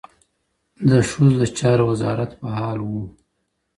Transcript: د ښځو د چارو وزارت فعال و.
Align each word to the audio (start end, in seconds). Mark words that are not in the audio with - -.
د 0.89 0.91
ښځو 1.09 1.27
د 1.39 1.43
چارو 1.57 1.83
وزارت 1.91 2.31
فعال 2.39 2.77
و. 2.83 2.91